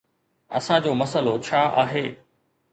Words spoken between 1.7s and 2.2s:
آهي؟